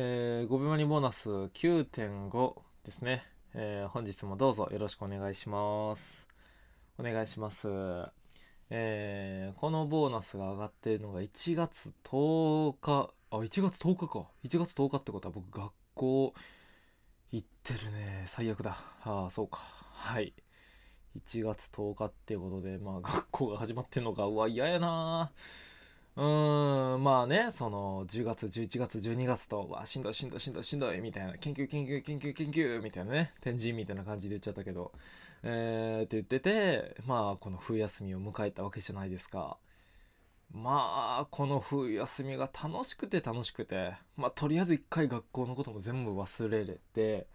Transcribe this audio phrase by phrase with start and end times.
[0.00, 2.54] えー、5秒にボーナス9.5
[2.84, 6.28] ですね、えー、本日もどうぞよろしくお願いします。
[7.00, 7.66] お願いします。
[8.70, 13.10] えー、このボーナスが上がっているのが1月10日。
[13.32, 14.28] あ1月10日か。
[14.44, 16.32] 1月10日ってことは僕学校
[17.32, 18.22] 行ってるね。
[18.28, 18.76] 最悪だ。
[19.02, 19.58] ああそうか。
[19.94, 20.32] はい。
[21.16, 25.32] 1月10日っていうことでまあ学校が始まってんのかうわ嫌やな。
[26.18, 34.90] うーんまあねその10月11月12月とわしんどいしんどいしんどいしんどいみたいな研究研究研究研究みたいなね天神みたいな感じで言っちゃったけど
[35.44, 39.58] えー、って言っててまあこの冬休みを迎えたわけじゃないですか。
[40.52, 47.26] まあこの冬休みが楽しくて楽しくてまあとりあえず一回学校のことも全部忘れれて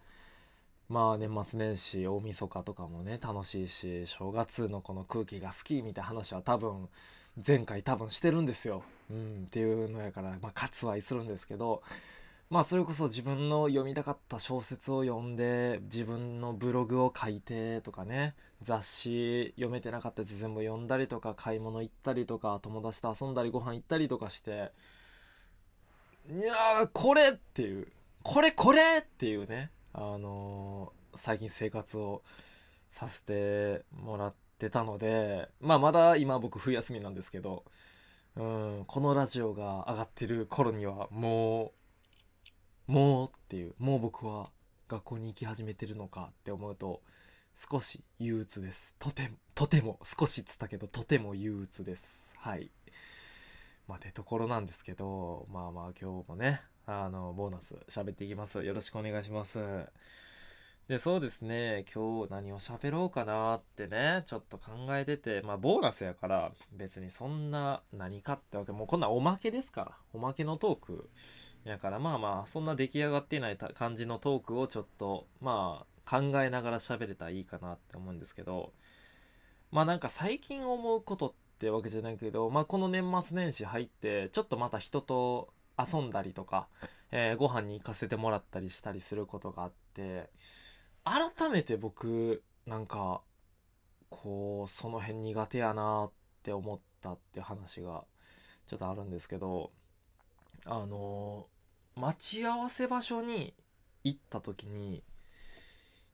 [0.90, 6.90] まあ年末年始大晦日とかもね楽しいし正月のこの空気が好きみたいな話は多分
[7.46, 8.84] 前回多分してるんですよ。
[9.10, 11.84] うん、っていうのやから、まあ、割愛するんですけど
[12.50, 24.72] まあそれこそ自分の読みたかった小説を読んで自分のブログを書いてとかね雑誌読めてなかったやつ全部読んだりとか買い物行ったりとか友達と遊んだりご飯行ったりとかして
[26.30, 27.88] いやこれっていう
[28.22, 32.22] これこれっていうねあのー、最近生活を
[32.90, 37.64] させてもらってたのでまあまだ今僕冬休みなんですけど
[38.36, 41.72] うんこのラジオが上がってる頃にはも
[42.88, 44.50] うもうっていうもう僕は
[44.88, 47.02] 学校に行き始めてるのかって思うと
[47.56, 48.96] 少し憂鬱です。
[49.00, 52.34] とてもとても少しっつったけどとても憂鬱です。
[52.38, 52.72] はい。
[53.88, 58.64] まあてところなんですけどまあまあ今日もねあのボーナス喋っていきます。
[58.64, 59.60] よろしくお願いします。
[60.94, 61.86] でそうですね。
[61.92, 71.10] 今日何を喋ろうかなってねちょっと考えててまあボーナスやから別にそんな何かってわけもうこんなおまけですからおまけのトーク
[71.64, 78.72] やからまあまあそんな出来上がっていない感じのトークをちょっとまあ考えながら喋れたらいいかなって思うんですけど
[79.72, 86.68] まあなんか最近思うことってわけじゃないけどまあこの年末年始入ってちょっとまた人と遊んだりとか、
[87.12, 90.30] えー、ご飯に行かせてもらったりしたりすることがあって
[91.04, 93.22] 改めて僕なんか
[94.10, 96.12] こうその辺苦手やなっ
[96.44, 98.06] て思ったって話が
[98.66, 99.72] ちょっとあるんですけど
[100.66, 101.48] あの
[101.96, 103.54] 待ち合わせ場所に
[104.04, 105.04] 行った時に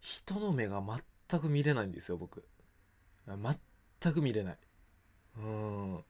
[0.02, 0.82] 人の目が
[1.30, 2.44] 全く見れないんですよ僕。
[3.28, 4.58] 全く見れない。
[5.38, 6.04] うん。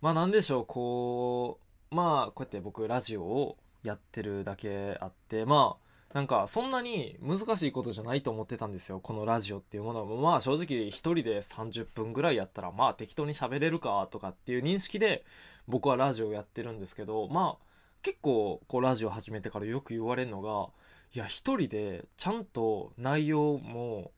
[0.00, 1.60] まあなんでしょうこ
[1.90, 8.98] うまあこうやって僕ラジオをやってるだけあってまあなんかそんなに難しいことじゃないと思ってたんですよ。
[8.98, 10.20] このラジオっていうものは。
[10.20, 15.24] まあ正直一人で30分ぐらいやったらまあ適当に喋れるかとかっていう認識で
[15.68, 17.64] 僕はラジオやってるんですけどまあ
[18.02, 20.70] 結構こうラジオ始めてからよく言われるのが
[21.14, 24.10] いや一人でちゃんと内容も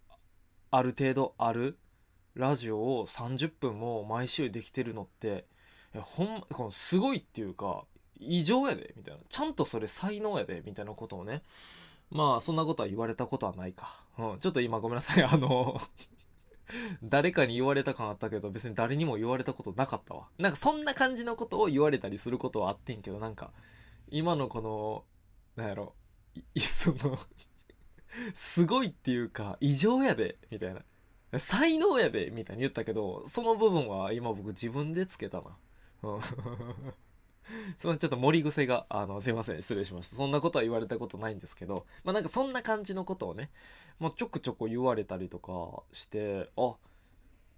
[0.71, 1.79] ある程度ある
[2.35, 5.47] ラジオを30分も毎週できてるのって
[5.95, 7.85] ほんこのすごいっていうか
[8.23, 9.21] 異常やでみたいな。
[9.29, 11.43] ちゃんとそれ才能やでみたいなことをね。
[12.13, 15.25] まあそんなことは言われたことはないか、うん、ちょっと今ごめんなさい。
[15.25, 15.81] あの
[17.03, 20.29] 誰かに言われた感あったけど別に誰にも言われたことなかったわ。
[20.39, 23.53] なんかそんな感じのことを言われたりすることはあってんけどなんか
[24.11, 25.05] 今のこの
[25.57, 25.95] なんやろ
[26.57, 27.19] その
[28.35, 30.83] すごいっていうか異常やでみたいな。
[31.39, 35.57] 才能やでみたいに言ったけどその部分は今僕自分でつけたな。
[36.03, 36.21] うん。
[37.79, 40.17] そのちょっと盛り癖が、あの、すいません、失礼しました。
[40.17, 43.51] そんなことは言われたことないんですけど、まあなんかそんな感じのことをね、
[43.99, 46.75] もうちょくちょく言われたりとかして、あ、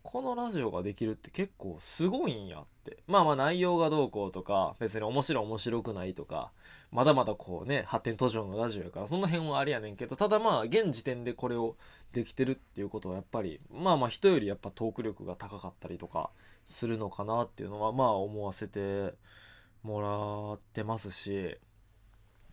[0.02, 2.98] このラジオができるって結構すごいんやって。
[3.06, 6.52] まあまあ内容がどうこうとか、別に面白い面白くないとか、
[6.92, 11.76] まだまだこうね、発展途上のラジオやから、その辺はあれやねんけど、ただまあ現時点でこれを
[12.12, 16.30] できてるっていうことはやっぱり、まあまあ人よりやっぱトーク力が高かったりとか、
[16.64, 19.14] するのかなっていうのはまあ思わせて
[19.84, 21.56] もらってますし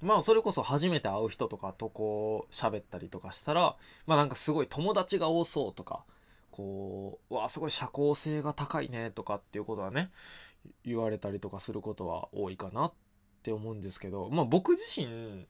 [0.01, 3.75] まあそれこそ初めて会う人とかとこう喋ったりとかしたら
[4.05, 6.03] まあなんかすごい友達が多そうとか
[6.51, 10.11] こううわすごい社交性が高いねとかっていうことはね
[10.85, 12.93] 言われたりとかすることは多いかなっ
[13.43, 15.47] て思うんですけどまあ僕自身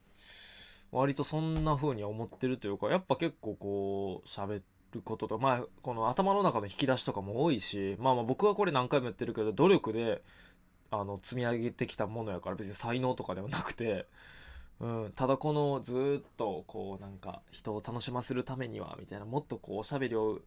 [0.92, 4.62] 割とそんな風に思ってるというかやっぱ結構こう喋
[4.92, 10.22] ることとまあこの頭の中の引き出しとかも多いしまあまあ僕はこれ何回も言ってるけど努力で
[10.92, 14.06] あの積み上げてきたものやから別に才能とかではなくて、
[14.80, 20.42] うん、ただこのずっとこうなんか人を楽しませるためにはみたいなもっとこうおしゃべりを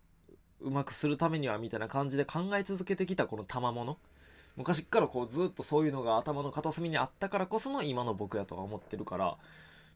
[0.61, 3.99] うまくするためにはみたいな感じで考え続けてきたこの賜物。
[4.57, 9.37] 昔っからこうずっとそういうのが頭の片隅にあったからこその今の僕やとは思ってるから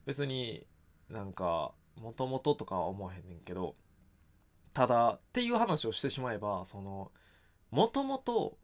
[0.05, 0.67] 別に
[1.11, 3.77] なんかもともととかは思わへんねんけど
[4.75, 7.13] ただっていう話をしてしまえばその
[7.71, 8.57] もともと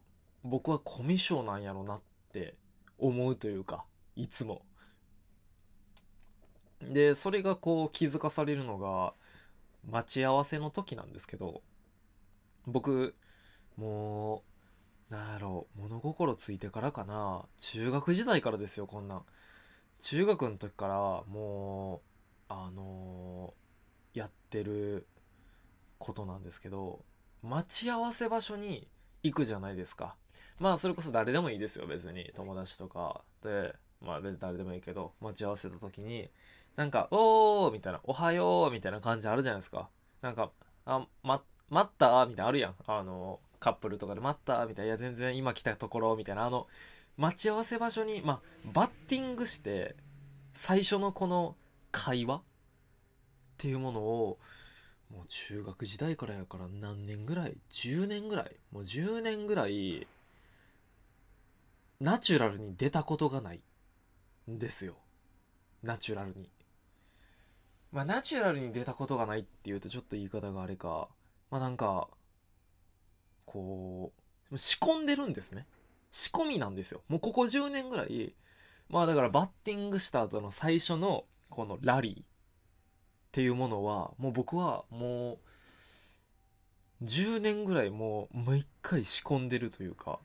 [0.45, 2.03] 僕はコミュ障なんやろなっ
[2.33, 2.55] て
[2.99, 3.85] 思うというか
[4.17, 4.63] いつも。
[6.83, 9.15] でそれがこう気づかされるのが
[9.91, 11.63] 待ち合わせの時なんですけど
[12.67, 13.15] 僕
[13.77, 14.43] も
[15.11, 19.23] うなんやろう物心ついてからかな中学時代からですよこんなん
[20.01, 20.95] 中学の時から
[21.33, 22.01] もう
[22.49, 25.07] あのーやってる
[25.99, 27.05] ことなんですけど
[27.43, 28.89] 待ち合わせ場所に
[29.25, 30.15] 行くじゃないですか。
[30.61, 32.31] まあそれこそ誰でもいいですよ別に。
[32.37, 33.23] 友達とか。
[33.43, 36.31] でまあ別に誰でもいいけど待ち合わせた時に
[36.77, 39.89] なんか「おー」みたいな「おはよう」みたいな感じあるじゃないですか。
[40.23, 40.51] なんか
[40.87, 42.75] 「あま待った?」みたいなあるやん。
[42.87, 46.45] あのカップルとかで「待った?」みたいな「いや全然今来たところ」みたいな。
[46.45, 46.67] あの
[47.17, 48.41] 待ち合わせ場所にまあ
[48.73, 49.95] バッティングして
[50.53, 51.57] 最初のこの
[51.93, 52.43] 会話っ
[53.57, 54.39] ていうものを
[55.11, 58.57] もう中学時代からやから何年ぐらい？10年ぐらい？
[58.73, 60.07] もう10年ぐらい
[62.01, 63.61] ナチュラルに出たことがない
[64.51, 64.95] んですよ。
[65.83, 66.51] ナチュラルに。
[67.93, 71.09] まあナチュラルに出たことがないっていうとちょっと言い方があれか。
[71.51, 72.09] まあなんか
[73.47, 74.13] こ
[74.51, 75.67] う仕込んでるんですね。
[76.11, 77.03] 仕込みなんですよ。
[77.09, 78.35] もうここ10年ぐらい。
[78.89, 82.34] まあだからバッティングした後の最初のこのラリー。
[83.35, 85.39] っていうものはもう僕はも
[87.03, 90.21] う10年ぐらいもう毎回仕込んでるというか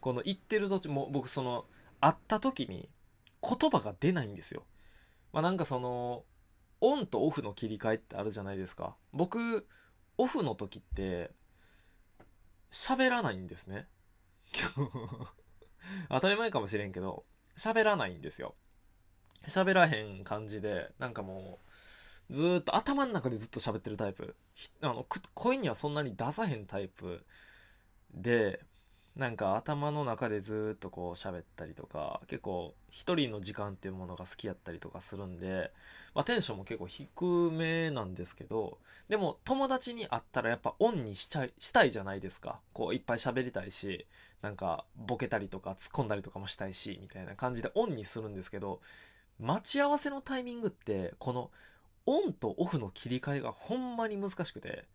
[0.00, 1.66] この言ってる途中も僕その
[2.00, 2.88] 会った時に
[3.48, 4.64] 言葉が出ないんですよ。
[5.32, 6.24] まあなんかその
[6.80, 8.96] オンとオフの切り替えってあるじゃないですか。
[9.12, 9.68] 僕
[10.16, 11.30] オフの時って
[12.72, 13.86] 喋らないんですね。
[16.10, 17.24] 当たり前かもしれんけど
[17.56, 18.56] 喋らないんですよ。
[19.46, 21.67] 喋らへん感じでなんかもう
[22.30, 24.34] ずっと頭の中でずっと喋ってるタイプ。
[24.82, 27.24] あの声にはそんなに出さへんタイプ
[28.12, 28.60] で
[29.18, 35.72] なんか頭の中でずっとこう喋ったりとか結構一人の時間っていうものが好きやったりとかするんで、
[36.14, 38.78] まあ、テンションも結構低めなんですけど
[39.08, 42.60] でも友達に会ったらやっぱオンにしちゃいしたいじゃないですか。
[42.72, 44.06] こういっぱい喋りたいし
[44.40, 48.80] なんかボケたりとか突っ込んだりとかもしたいしみたいな感じでオンにするんですけど
[49.40, 51.50] 待ち合わせのタイミングってこの
[52.08, 54.86] オンとオフの切り替えがほんまに難しくて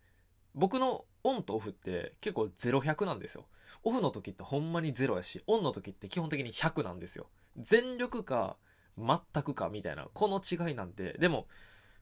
[0.52, 3.46] 僕のオンとオフって結構0100なんですよ。
[3.84, 7.28] オフの時ってほんまに0やしオンの時って基本的に100なんですよ。
[7.56, 8.56] 全力か
[8.98, 11.16] 全くかみたいなこの違いなんで。
[11.20, 11.46] でも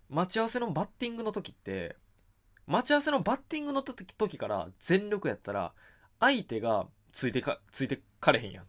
[0.09, 1.97] 待ち合わせのバッティングの時って
[2.67, 5.75] 待ち合わせのバッティングの時時から全力やったら
[6.21, 8.65] 相手がついてかついてかれへんやん。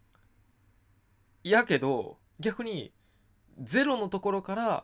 [1.46, 2.92] やけど逆に
[3.62, 4.84] 0のところから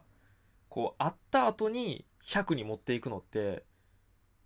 [0.70, 3.64] こう会った後に100に持っていくのって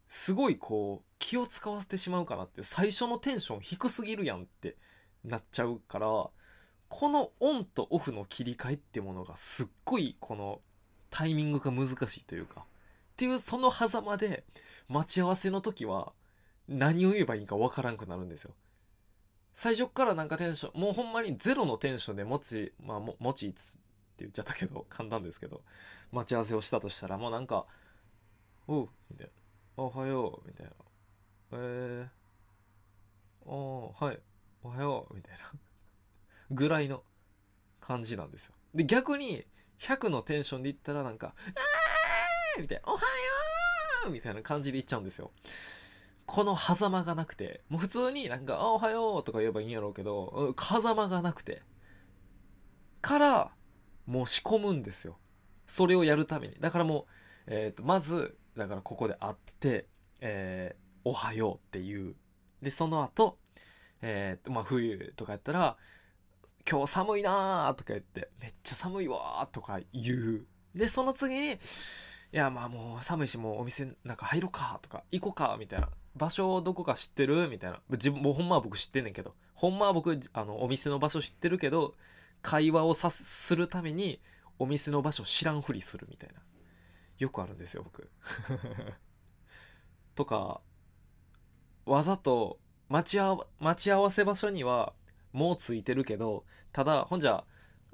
[0.07, 4.77] すごいこう気を使わせてしまうかなって最初のテンション低すぎるやんって
[5.23, 10.61] なっちゃうからこのオンとオフの切り替えってものがすっごいこの
[11.09, 14.43] タイミングが難しいというかっていうその狭間で
[14.87, 16.13] 待ち合わせの時は
[16.67, 18.53] 何を言えばいいかわからんくなるんですよ。
[19.53, 23.79] 最初からなんかテンションもうほんまにゼロのテンションで持ちまあも持ちいつ
[24.13, 25.63] って言っちゃったけど 簡単ですけど
[26.12, 27.66] 待ち合わせをしたとしたらもうなんか
[28.68, 29.33] 「おう」みたいな
[29.83, 30.71] 「おはよう」みたいな
[31.54, 34.21] 「えー、おはい
[34.61, 35.52] おはよう」みたいな。
[36.52, 37.04] ぐらいの
[37.80, 38.54] 感じなんですよ。
[38.76, 39.47] で逆に
[39.80, 43.07] 100のテンションで言ったらなんか「あー!」みたいな「おはよ
[44.07, 45.31] う!」みたいな感じで言っちゃうんですよ。
[46.26, 51.64] この狭間がなくてもう普通になんか「あおはよう」とか言えばいいんやろうけどう狭間がなくて。
[53.04, 53.52] から
[54.06, 55.18] もう仕込むんですよ。
[55.66, 56.56] それをやるために。
[56.60, 57.06] だからもう、
[57.48, 59.88] えー、とまずだからここで会って
[60.22, 62.16] 「えーおはよう」っていう。
[62.62, 63.38] でその後、
[64.02, 65.78] えーとまあ冬とかやったら
[66.69, 70.45] 「今日寒いな」とか言って「めっちゃ寒いわ」とか言う。
[70.76, 71.57] でその次に「い
[72.31, 75.90] やまあもう寒いしもうお店なんか入ろうか」とか「行こうか」みたいな。
[76.16, 77.81] 場所をどこか知ってるみたいな。
[77.90, 79.33] 自分もうほんまは僕知ってんねんけど。
[79.56, 81.95] ほんまは僕あのお店の場所知ってるけど
[82.44, 84.21] 会話をさすするために
[84.59, 86.35] お店の場所知らんふりするみたいな。
[87.18, 88.09] よくあるんですよ僕。
[90.14, 90.62] とか
[91.85, 92.59] わざと
[92.90, 94.94] 待ち合わ待ち合わせ場所には
[95.31, 97.44] もうついてるけどただほんじゃ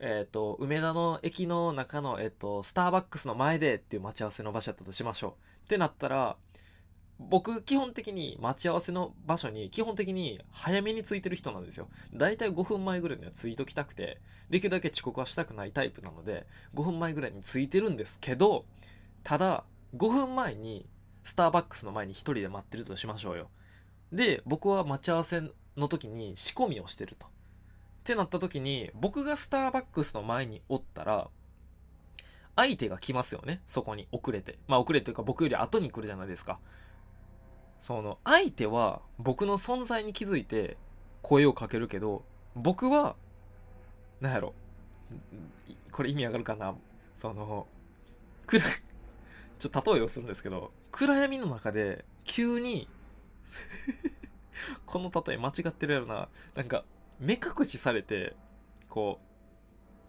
[0.02, 5.66] えっ、と梅田の駅の中の、えっとスターバックスの前でっていう待ち合わせの場所やったとしましょう。
[5.66, 6.38] ってなったら
[7.20, 11.90] 僕基本的に待ち合わせの場所に基本的に早めに着いてる人なんですよ。
[12.14, 18.66] だいたい5分前ぐらいには着いときたくてできるだけ遅刻はしたくないタイプなので5分前ぐらいに着いてるんですけど
[19.24, 19.66] ただ
[19.98, 20.86] 5分前に
[21.24, 23.50] スターバックスの前に1人で待ってるとしましょうよ。
[24.14, 25.42] で僕は待ち合わせ
[25.76, 27.28] の時に仕込みをしてると。
[27.28, 27.30] っ
[28.06, 31.28] てなった時に僕がスターバックスの前におったら
[32.56, 33.62] 相手が来ますよね。
[33.68, 34.58] そこに遅れて。
[34.68, 36.60] まあ遅れていうか僕より後に来るじゃないですか。
[37.80, 40.78] その相手は僕の存在に気づいて
[41.22, 42.24] 声をかけるけど
[42.56, 43.16] 僕は
[44.22, 44.54] 何やろ。
[45.92, 46.76] これ意味わかるかな？
[47.16, 47.68] その
[48.48, 48.62] 暗
[49.60, 52.88] ちょっと例えをするんですけど暗闇の中で急に
[54.86, 56.30] この例え間違ってるやろな。
[56.56, 56.84] なんか
[57.20, 58.36] 目隠しされて
[58.90, 59.26] こう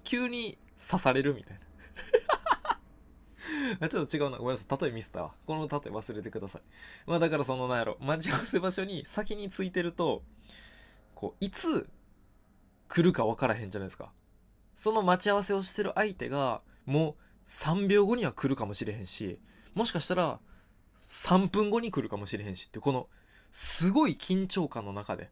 [0.05, 1.61] 急に刺されるみたいな。
[3.81, 4.39] あ ちょっと違うな。
[4.39, 4.83] ごめんなさい。
[4.83, 5.35] 例えミスったわ。
[5.47, 6.63] この例え忘れてください。
[7.07, 7.97] まあだからそのなんやろ。
[8.01, 10.23] 待ち合わせ場所に先に着いてると、
[11.15, 11.89] こう、いつ
[12.89, 14.13] 来るか分からへんじゃないですか。
[14.75, 19.39] その待ち合わせをしてる相手が、もう3秒後には来るかもしれへんし、
[19.75, 20.41] もしかしたら
[21.01, 23.09] 3分後に来るかもしれへんしって、この、
[23.53, 25.31] すごい緊張感の中で、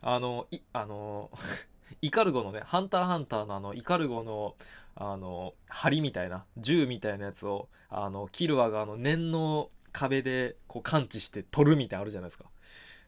[0.00, 1.30] あの、い、あの、
[2.02, 4.56] イカルゴのね、ハンターハンターのあの、イカルゴの、
[4.96, 12.44] あの、針みたいな、銃みたいなやつを、あの、キルアがあの、念の壁で、こう、感知して取るみたいなあるじゃないですか。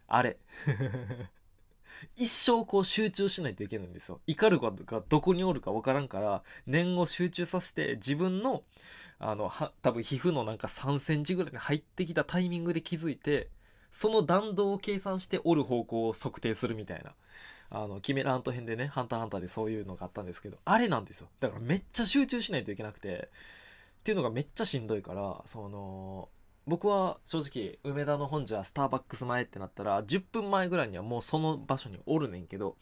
[0.09, 0.39] あれ。
[2.17, 4.21] 一生こう集中しないといけないんですよ。
[4.27, 8.65] イカルゴがどこにおるかわからんから、念を集中させて、自分の、
[9.19, 9.51] あの、
[9.83, 13.49] 多分皮膚のなんか3センチぐらいに入ってきたタイミングで気づいて、
[13.97, 17.15] その弾道を計算して折る方向を測定するみたいな。
[17.71, 21.29] あの、キメラハント編でね、ハンターハンターでそういうのがあったんですけど、あれなんですよ。
[21.41, 23.31] だからめっちゃ集中しないといけなくて、
[24.01, 26.29] っていうのがめっちゃしんどいから、その、
[26.67, 32.77] 僕は正直、梅田の本社スターバックス前ってなったら、10分前ぐらいにはもうその場所におるねんけど、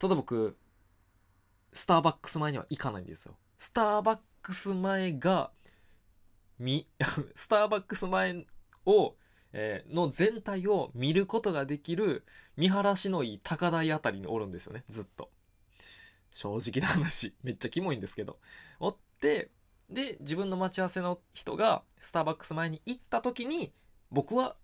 [0.00, 0.56] ただ僕、
[1.72, 3.36] スターバックス前には行かないんですよ。
[3.56, 5.52] スターバックス前が、
[6.58, 6.88] み、
[7.36, 8.46] スターバックス前
[8.84, 9.14] を
[9.52, 12.24] えー、の全体を見ることができる
[12.56, 14.84] 見晴らしのいい高台あたりにおるんですよね。
[14.88, 15.30] ずっと。
[16.32, 17.34] 正直な話。
[17.42, 18.38] めっちゃキモいんですけど。
[18.78, 19.50] おって
[19.90, 23.72] で自分の待ち合わせの人がスターバックス前に行った時に
[24.10, 24.56] 僕は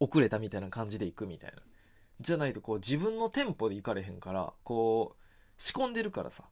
[0.00, 1.62] 遅れたみたいな感じで行くみたいな。
[2.20, 5.22] じゃないとこう自分のテンポで行かれへんからこう
[5.56, 6.44] 仕込んでるからさ。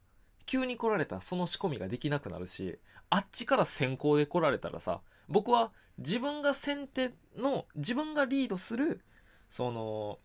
[0.51, 2.77] 急に来られたらその仕込みができなくなるし
[3.09, 9.01] あっちから先行で来られたらさ僕は自分が先手の自分がリードする
[9.49, 10.19] その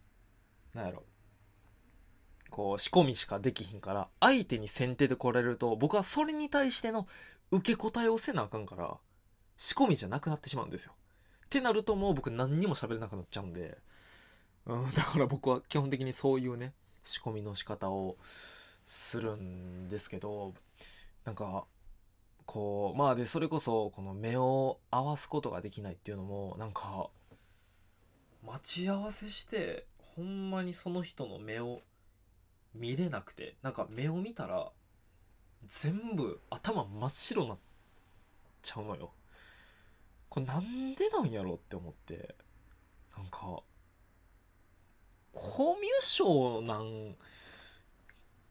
[0.73, 1.03] なんやろ
[2.49, 7.05] こう仕込みしかできひんから相手に先手で来られると僕はそれに対しての
[7.51, 8.97] 受け答えをせなあかんから
[9.57, 10.93] 仕込みじゃなくなってしまうんですよ。
[11.45, 13.77] ってなるともう僕何にも喋れなくなっちゃうんで、
[14.65, 18.17] うん、だから僕は基本的にそういうね仕込みの仕方を
[18.85, 20.53] するんですけど
[21.23, 21.65] なんか
[22.45, 27.09] こうまあでそれこそこの目を合わすことができないっていうのもなんか
[28.45, 31.81] 待ち合わせしてほんまにその人の目を
[32.73, 34.71] 見れなくてなんか目を見たら
[35.67, 37.57] 全部頭真っ白になっ
[38.61, 39.11] ちゃうのよ。
[40.29, 42.35] これなんでなんやろって思って
[43.17, 43.63] なんか
[45.31, 47.15] コミュ障なん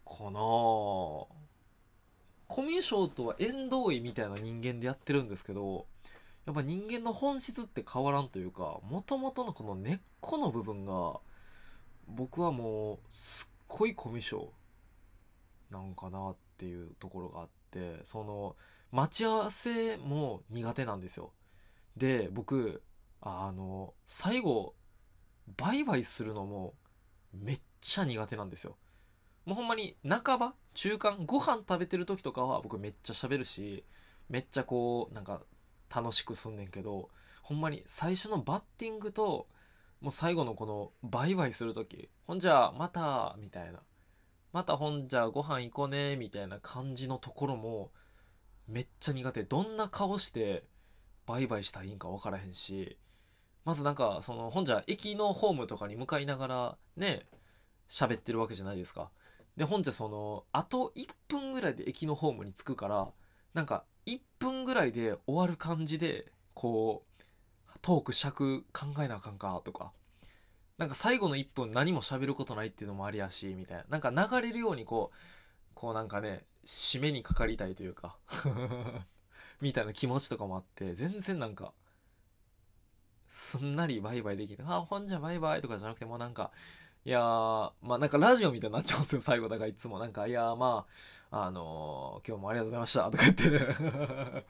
[0.04, 0.40] かな
[2.46, 5.86] コミュ障とは縁遠いみたいな人間でやってるんですけど
[6.46, 11.14] やっぱ人間の本質って変わらんというかもともとのこの根っこの部分が
[12.06, 14.48] 僕はもうすっごいコミュ障
[15.70, 18.56] なんかなっていうところがあってその
[18.92, 21.32] 待ち合わせも苦手なんですよ。
[21.96, 22.82] で僕
[23.20, 24.74] あの最後
[25.56, 26.74] バイバイするのも
[27.32, 28.76] めっちゃ苦手なんですよ。
[29.44, 33.84] もうほんまに半ば中間ご飯食べてる時とかは僕めっちゃ喋るし
[34.28, 35.42] めっちゃこうなんか
[35.94, 37.10] 楽しくすんねんけど
[37.42, 39.46] ほんまに最初のバッティングと
[40.00, 43.80] もう最後のこのバイバイする時ほんじゃまたみたいな。
[44.52, 47.90] またほんじゃご飯行こうねみたいな感じのところも
[48.68, 49.42] めっちゃ苦手。
[49.42, 50.64] どんな顔して
[51.26, 52.96] バイバイしたらいいんか分からへんし
[53.64, 57.26] まずなんかそのほんじゃ駅のホームとかに向かいながらね
[57.88, 59.10] 喋ってるわけじゃないですか。
[59.56, 63.08] で本じゃそのあと1分ぐらいで駅のホームに着くから
[63.54, 67.22] なんか1分ぐらいで終わる感じでこう
[67.80, 69.92] トーク尺考えなあかんかとか
[70.78, 73.84] なんか最後の1分何も喋ることないっていうのもありやしみたいな。
[73.88, 75.16] なんか流れるようにこう
[75.74, 78.16] こうなんかね締めにかかりたいというか
[79.60, 81.72] みたいな気持ちとかもあって全然なんか
[83.34, 86.52] すんなりバイバイできて、あ、ほんじゃバイバイとかじゃなくてもうなんか、
[87.06, 89.48] いやー、まあなんかラジオみたいになっちゃうんですよ、 最後。
[89.48, 90.86] だからいつもなんか、いやーま
[91.30, 94.44] あ、あのー今日もありがとうございましたとか言って。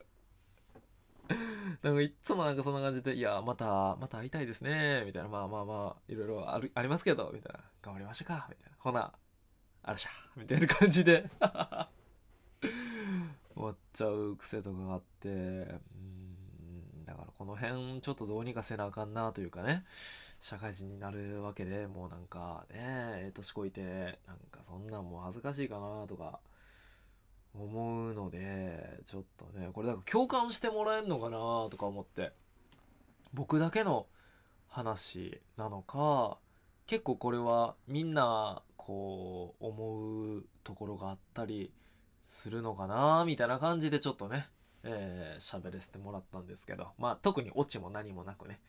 [1.83, 8.77] なんかいつもなんかそんな感じで、いやまた、また会いたいですね、みたいな、まあまあまあ、いろいろあるありますけど、みたいな、頑張りましょうか、みたいな。
[8.79, 9.13] ほな、
[9.85, 11.31] あらしゃ、みたいな感じで。
[13.55, 15.79] 終わっちゃう癖とかがあって、うん、
[17.07, 19.85] だからこの辺ちょっとどうにかせなあかんなというかね、
[20.41, 23.83] 社会人になるわけでもうなんかね、ええ年こいて、
[24.27, 26.41] なんかそんなんもう恥ずかしいかなとか
[27.55, 31.39] 思うので、ちょっとね、これだから共感してもらえんのかな
[31.71, 32.33] とか思って、
[33.33, 34.07] 僕だけの
[34.69, 36.39] 話なのか、
[36.87, 41.73] 結構これはみんなこう思うところがあったり
[42.25, 44.49] するのかなみたいな感じでちょっとね
[44.85, 48.61] えー喋らせてもらったんですけどまあ特にオチも何もなくね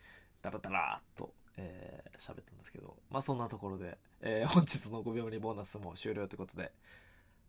[0.42, 6.72] ダラダラーっとえー喋ったんですけどまあそんなところで、えー本日の5秒にボーナスも終了ということで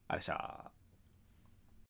[0.07, 0.71] あれでした。